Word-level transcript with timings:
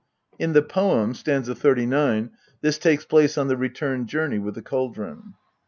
In 0.39 0.53
the 0.53 0.63
poem, 0.63 1.13
st. 1.13 1.45
39, 1.45 2.31
this 2.61 2.79
takes 2.79 3.05
place 3.05 3.37
on 3.37 3.49
the 3.49 3.55
return 3.55 4.07
journey 4.07 4.39
with 4.39 4.55
the 4.55 4.63
cauldron. 4.63 5.35